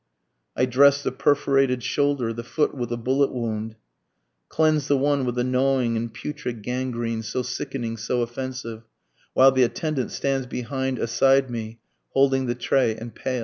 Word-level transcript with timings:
I 0.57 0.65
dress 0.65 1.03
the 1.03 1.11
perforated 1.11 1.83
shoulder, 1.83 2.33
the 2.33 2.43
foot 2.43 2.73
with 2.73 2.89
the 2.89 2.97
bullet 2.97 3.31
wound, 3.31 3.75
Cleanse 4.49 4.87
the 4.87 4.97
one 4.97 5.25
with 5.25 5.37
a 5.37 5.43
gnawing 5.43 5.95
and 5.95 6.11
putrid 6.11 6.63
gangrene, 6.63 7.21
so 7.21 7.43
sickening, 7.43 7.97
so 7.97 8.23
offensive, 8.23 8.81
While 9.35 9.51
the 9.51 9.61
attendant 9.61 10.09
stands 10.09 10.47
behind 10.47 10.97
aside 10.97 11.51
me 11.51 11.81
holding 12.13 12.47
the 12.47 12.55
tray 12.55 12.95
and 12.95 13.13
pail. 13.13 13.39